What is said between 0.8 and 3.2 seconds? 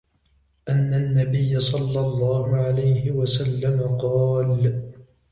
النَّبيَّ صَلَّى اللهُ عَلَيْهِ